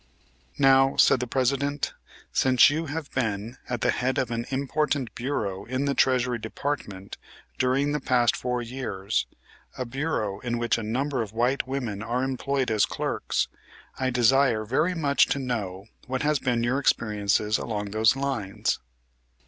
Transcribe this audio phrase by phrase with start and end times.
[0.57, 1.93] "Now," said the President,
[2.33, 7.17] "since you have been at the head of an important bureau in the Treasury Department
[7.59, 9.27] during the past four years,
[9.77, 13.47] a bureau in which a number of white women are employed as clerks,
[13.99, 18.79] I desire very much to know what has been your experiences along those lines."